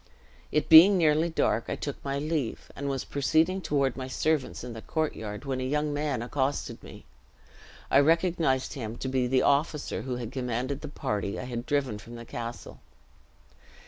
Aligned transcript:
It 0.51 0.67
being 0.67 0.97
nearly 0.97 1.29
dark, 1.29 1.65
I 1.67 1.75
took 1.75 2.03
my 2.03 2.17
leave, 2.17 2.71
and 2.75 2.89
was 2.89 3.03
proceeding 3.05 3.61
toward 3.61 3.95
my 3.95 4.07
servants 4.07 4.63
in 4.63 4.73
the 4.73 4.81
courtyard 4.81 5.45
when 5.45 5.61
a 5.61 5.63
young 5.63 5.93
man 5.93 6.23
accosted 6.23 6.81
me. 6.81 7.05
I 7.91 7.99
recognized 7.99 8.73
him 8.73 8.97
to 8.97 9.07
be 9.07 9.27
the 9.27 9.43
officer 9.43 10.01
who 10.01 10.15
had 10.15 10.31
commanded 10.31 10.81
the 10.81 10.87
party 10.87 11.39
I 11.39 11.43
had 11.43 11.67
driven 11.67 11.99
from 11.99 12.15
the 12.15 12.25
castle. 12.25 12.79